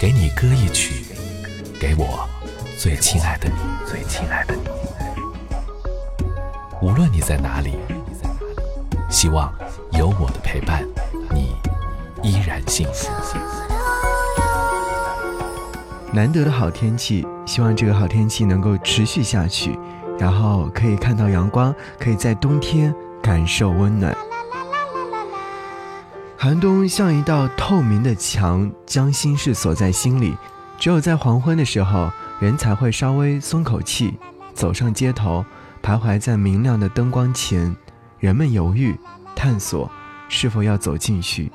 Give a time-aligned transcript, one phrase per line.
[0.00, 1.04] 给你歌一曲，
[1.78, 2.26] 给我
[2.78, 3.54] 最亲爱的你，
[3.86, 4.62] 最亲爱的你。
[6.80, 7.76] 无论你在哪里，
[9.10, 9.52] 希望
[9.92, 10.82] 有我的陪伴，
[11.34, 11.54] 你
[12.22, 13.10] 依然幸福。
[16.14, 19.78] 难得的好天气，希望这个好天气能够持续下去，
[20.18, 24.16] 然后可以看到阳光，可以在冬天感受温暖。
[26.42, 30.34] 寒冬像一道透明的墙，将心事锁在心里。
[30.78, 34.18] 只有在黄昏的时候，人才会稍微松口气，
[34.54, 35.44] 走上街头，
[35.82, 37.76] 徘徊在明亮的灯光前。
[38.18, 38.98] 人们犹豫、
[39.36, 39.92] 探索，
[40.30, 41.52] 是否要走进去。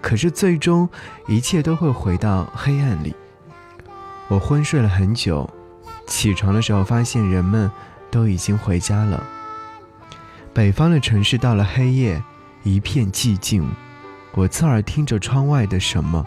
[0.00, 0.88] 可是最终，
[1.26, 3.12] 一切都会回到黑暗里。
[4.28, 5.50] 我昏睡了很久，
[6.06, 7.68] 起床的时候发现人们
[8.08, 9.20] 都已经回家了。
[10.54, 12.22] 北方的城市到了黑夜，
[12.62, 13.68] 一片寂静。
[14.32, 16.24] 我侧耳听着窗外的什么，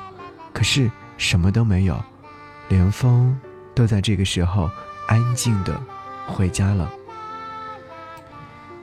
[0.54, 2.02] 可是什么都没有，
[2.68, 3.40] 连风
[3.74, 4.70] 都在这个时候
[5.08, 5.82] 安静的
[6.28, 6.90] 回家了。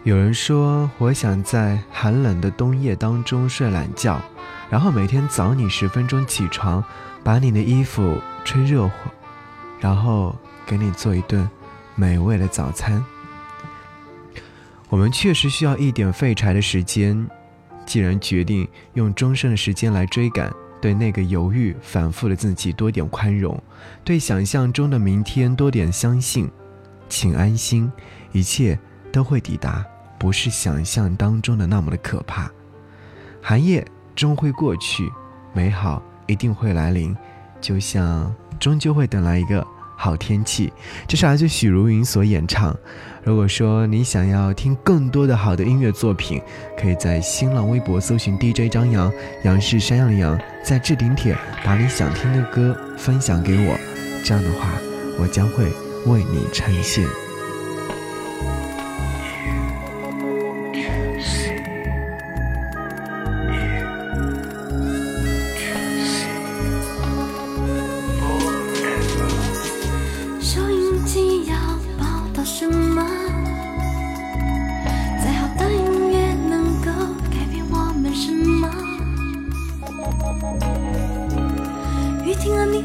[0.05, 4.19] 有人说，我想在寒冷的冬夜当中睡懒觉，
[4.71, 6.83] 然后每天早你十分钟起床，
[7.23, 8.93] 把你的衣服吹热乎，
[9.79, 11.47] 然后给你做一顿
[11.95, 13.05] 美味的早餐。
[14.89, 17.29] 我们确实需要一点废柴的时间，
[17.87, 23.63] 既然决定用终身的时间来追赶，对那个犹豫反复的自己多点宽容，
[24.05, 26.51] 对想象中的明天多点相信，
[27.09, 27.91] 请安心，
[28.33, 28.79] 一切。
[29.13, 29.85] 都会抵达，
[30.21, 32.49] 不是想象当中的那么的可怕。
[33.43, 35.11] 寒夜终会过去，
[35.53, 37.17] 美好一定会来临，
[37.61, 39.67] 就像终究会等来一个
[40.03, 40.73] 好天气。
[41.07, 42.75] 这是来自许茹芸所演唱。
[43.23, 46.41] 如果说你想要听更多的好的音乐作品，
[46.81, 49.13] 可以在新浪微博搜寻 DJ 张扬，
[49.45, 53.79] 杨是山羊的羊，在置顶帖把你想听的歌分享给我，
[54.25, 54.71] 这样的话，
[55.19, 55.65] 我将会
[56.07, 57.07] 为你呈现。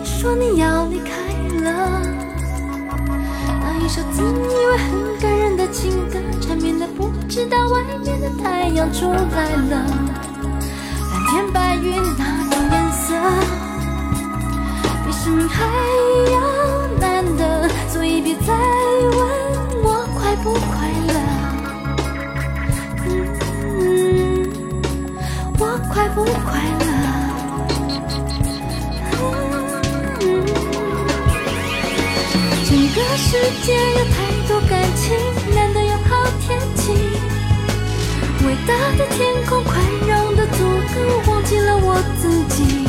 [0.06, 1.12] 说你要离开
[1.64, 2.02] 了，
[3.60, 9.86] 那一首自以为很感人的情歌，缠绵的不知道外面的太阳出来了，
[11.12, 13.14] 蓝天白云那种颜色，
[15.06, 15.66] 比生命还
[16.32, 16.40] 要
[17.00, 19.20] 难得，所以别再问
[19.84, 21.16] 我快不快乐，
[25.60, 26.75] 我快不快。
[33.66, 34.18] 界有太
[34.48, 35.18] 多感情，
[35.56, 36.94] 难得有好天气。
[38.46, 42.86] 伟大的天空宽容的足够，忘记了我自己。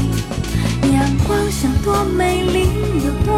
[0.93, 2.69] 阳光像多美丽，
[3.07, 3.36] 有多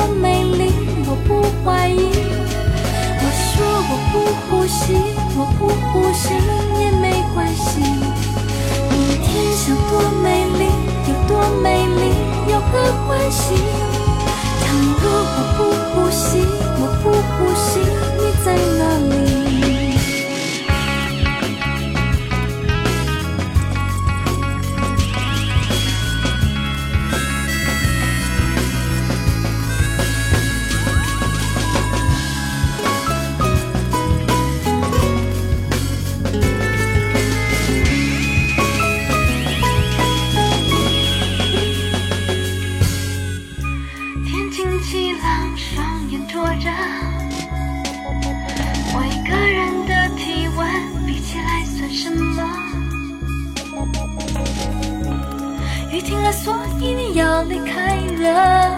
[56.33, 58.71] 所以你要离开了，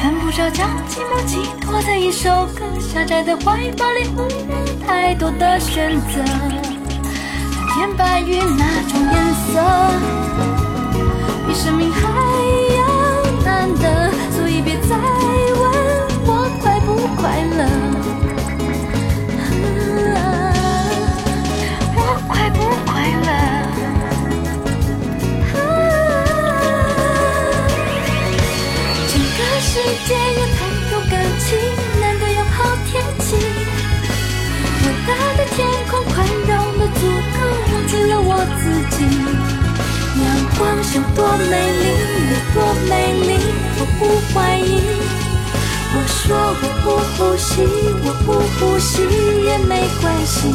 [0.00, 2.64] 犯不着将寂寞寄托在一首歌。
[2.80, 4.54] 狭窄的怀抱里，忽略
[4.86, 6.22] 太多的选择。
[6.22, 9.60] 蓝天白云那种颜色，
[11.46, 12.00] 比生命还
[12.76, 12.82] 要
[13.44, 14.01] 难得。
[41.14, 41.84] 多美丽。
[42.28, 42.56] 你多
[42.88, 42.92] 美
[43.26, 43.30] 丽，
[43.78, 44.00] 我不
[44.32, 44.70] 怀疑。
[45.94, 46.22] 我说
[46.62, 47.50] 我不呼吸，
[48.04, 48.90] 我不呼吸
[49.44, 49.70] 也没
[50.00, 50.48] 关系。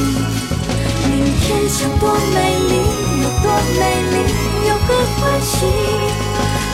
[1.10, 2.36] 明天想多美
[2.70, 2.74] 丽，
[3.22, 3.46] 有多
[3.78, 3.82] 美
[4.12, 4.16] 丽，
[4.68, 4.88] 有何
[5.20, 5.56] 关系？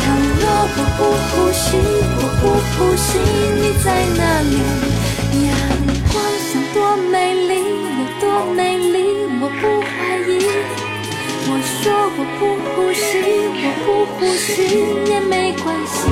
[0.04, 0.06] 倘
[0.40, 0.44] 若
[0.76, 1.00] 我不
[1.30, 1.66] 呼吸，
[2.18, 2.42] 我不
[2.72, 3.20] 呼吸，
[3.60, 3.86] 你在
[4.18, 4.20] 哪
[4.50, 4.56] 里？
[5.48, 5.50] 呀
[14.24, 14.48] 不是
[15.12, 16.08] 也没关系。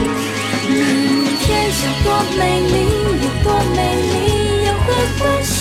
[0.67, 0.75] 明
[1.39, 2.75] 天想多美丽，
[3.23, 3.79] 有多美
[4.11, 4.13] 丽，
[4.67, 4.85] 有何
[5.17, 5.55] 关系？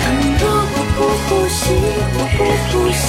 [0.00, 0.04] 倘
[0.40, 0.42] 若
[0.72, 1.60] 我不呼吸，
[2.16, 2.38] 我不
[2.72, 3.06] 呼吸，